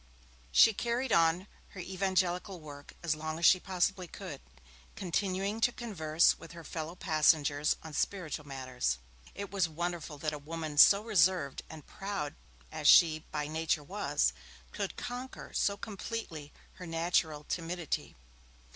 She 0.51 0.73
carried 0.73 1.11
on 1.11 1.45
her 1.77 1.79
evangelical 1.79 2.59
work 2.59 2.95
as 3.03 3.15
long 3.15 3.37
as 3.37 3.45
she 3.45 3.59
possibly 3.59 4.07
could, 4.07 4.41
continuing 4.95 5.61
to 5.61 5.71
converse 5.71 6.39
with 6.39 6.53
her 6.53 6.63
fellow 6.63 6.95
passengers 6.95 7.75
on 7.83 7.93
spiritual 7.93 8.47
matters. 8.47 8.97
It 9.35 9.51
was 9.51 9.69
wonderful 9.69 10.17
that 10.17 10.33
a 10.33 10.39
woman, 10.39 10.79
so 10.79 11.03
reserved 11.03 11.61
and 11.69 11.85
proud 11.85 12.33
as 12.71 12.87
she 12.87 13.25
by 13.31 13.47
nature 13.47 13.83
was, 13.83 14.33
could 14.71 14.97
conquer 14.97 15.51
so 15.53 15.77
completely 15.77 16.51
her 16.81 16.87
natural 16.87 17.43
timidity. 17.43 18.15